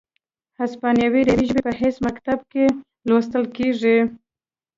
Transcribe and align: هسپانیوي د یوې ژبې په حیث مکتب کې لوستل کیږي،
هسپانیوي 0.59 1.21
د 1.25 1.29
یوې 1.33 1.45
ژبې 1.49 1.61
په 1.67 1.73
حیث 1.79 1.95
مکتب 2.07 2.39
کې 2.51 2.65
لوستل 3.07 3.43
کیږي، 3.57 3.97